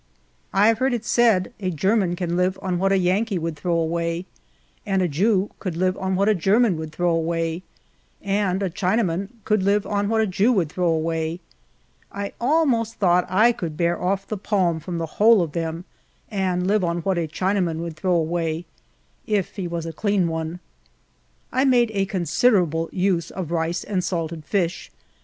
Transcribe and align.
I 0.51 0.67
have 0.67 0.79
heard 0.79 0.95
it 0.95 1.05
said 1.05 1.53
a 1.59 1.69
German 1.69 2.15
can 2.15 2.35
live 2.35 2.57
on 2.59 2.79
what 2.79 2.91
a 2.91 2.97
Yankee 2.97 3.37
would 3.37 3.55
throw 3.55 3.77
away, 3.77 4.25
and 4.83 4.99
a 5.03 5.07
Jew 5.07 5.51
could 5.59 5.77
live 5.77 5.95
on 5.95 6.15
what 6.15 6.27
a 6.27 6.33
German 6.33 6.75
would 6.77 6.91
throw 6.91 7.15
awaj', 7.15 7.61
and 8.19 8.63
a 8.63 8.71
Chinaman 8.71 9.29
could 9.45 9.61
live 9.61 9.85
on 9.85 10.09
what 10.09 10.19
a 10.19 10.25
Jew 10.25 10.51
would 10.53 10.69
throw 10.69 10.87
away. 10.87 11.39
1 12.11 12.31
almost 12.41 12.95
thought 12.95 13.27
I 13.29 13.51
could 13.51 13.77
bear 13.77 14.01
off 14.01 14.27
the 14.27 14.37
palm 14.39 14.79
from 14.79 14.97
the 14.97 15.05
whole 15.21 15.43
of 15.43 15.51
them, 15.51 15.85
and 16.31 16.65
live 16.65 16.83
on 16.83 17.01
what 17.01 17.19
a 17.19 17.27
China 17.27 17.61
man 17.61 17.79
would 17.83 17.95
throw 17.95 18.15
away— 18.15 18.65
if 19.37 19.55
he 19.55 19.67
was 19.67 19.85
a 19.85 19.93
clean 19.93 20.27
one. 20.27 20.61
1 21.51 21.69
made 21.69 21.91
a 21.93 22.07
considerable 22.07 22.89
use 22.91 23.29
of 23.29 23.51
rice 23.51 23.83
and 23.83 24.03
salted 24.03 24.43
iish. 24.49 24.89